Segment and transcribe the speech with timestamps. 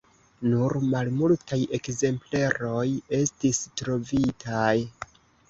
[0.51, 2.87] Nur malmultaj ekzempleroj
[3.19, 4.75] estis trovitaj.